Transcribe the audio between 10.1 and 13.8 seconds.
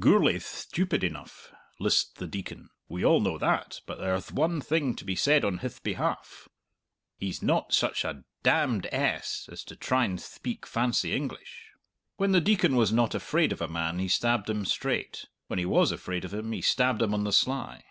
thpeak fancy English!" When the Deacon was not afraid of a